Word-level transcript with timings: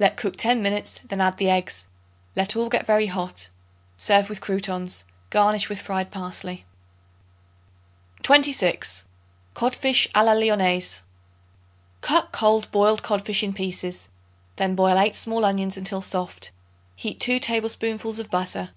Let 0.00 0.16
cook 0.16 0.34
ten 0.34 0.60
minutes; 0.60 1.00
then 1.04 1.20
add 1.20 1.36
the 1.36 1.48
eggs. 1.48 1.86
Let 2.34 2.56
all 2.56 2.68
get 2.68 2.84
very 2.84 3.06
hot. 3.06 3.48
Serve 3.96 4.28
with 4.28 4.40
croutons; 4.40 5.04
garnish 5.30 5.68
with 5.68 5.78
fried 5.78 6.10
parsley. 6.10 6.64
26. 8.24 9.04
Codfish 9.54 10.08
a 10.16 10.24
la 10.24 10.32
Lyonnaise. 10.32 11.02
Cut 12.00 12.32
cold 12.32 12.68
boiled 12.72 13.04
codfish 13.04 13.44
in 13.44 13.52
pieces; 13.52 14.08
then 14.56 14.74
boil 14.74 14.98
8 14.98 15.14
small 15.14 15.44
onions 15.44 15.76
until 15.76 16.02
soft; 16.02 16.50
heat 16.96 17.20
2 17.20 17.38
tablespoonfuls 17.38 18.18
of 18.18 18.32
butter. 18.32 18.70